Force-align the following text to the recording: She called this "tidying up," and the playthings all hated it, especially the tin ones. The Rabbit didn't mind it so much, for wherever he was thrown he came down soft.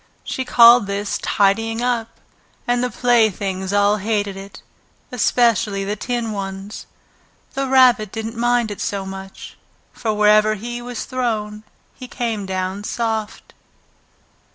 She 0.23 0.43
called 0.45 0.87
this 0.87 1.19
"tidying 1.19 1.83
up," 1.83 2.19
and 2.67 2.83
the 2.83 2.89
playthings 2.89 3.71
all 3.71 3.97
hated 3.97 4.35
it, 4.35 4.63
especially 5.11 5.83
the 5.83 5.95
tin 5.95 6.31
ones. 6.31 6.87
The 7.53 7.67
Rabbit 7.67 8.11
didn't 8.11 8.35
mind 8.35 8.71
it 8.71 8.81
so 8.81 9.05
much, 9.05 9.57
for 9.93 10.11
wherever 10.11 10.55
he 10.55 10.81
was 10.81 11.05
thrown 11.05 11.61
he 11.93 12.07
came 12.07 12.47
down 12.47 12.83
soft. 12.83 13.53